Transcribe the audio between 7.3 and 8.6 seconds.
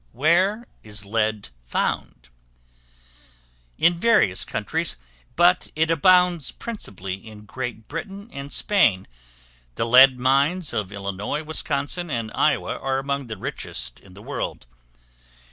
Great Britain and